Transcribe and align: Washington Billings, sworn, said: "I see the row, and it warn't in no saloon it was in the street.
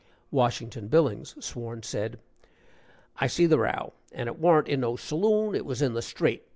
Washington 0.31 0.87
Billings, 0.87 1.35
sworn, 1.45 1.83
said: 1.83 2.17
"I 3.17 3.27
see 3.27 3.45
the 3.45 3.59
row, 3.59 3.93
and 4.11 4.25
it 4.25 4.39
warn't 4.39 4.67
in 4.67 4.79
no 4.79 4.95
saloon 4.95 5.53
it 5.53 5.63
was 5.63 5.79
in 5.83 5.93
the 5.93 6.01
street. 6.01 6.41